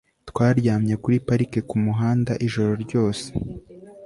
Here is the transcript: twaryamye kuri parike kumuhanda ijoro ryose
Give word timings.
twaryamye 0.29 0.93
kuri 1.03 1.15
parike 1.27 1.59
kumuhanda 1.69 2.31
ijoro 2.45 2.73
ryose 2.83 3.25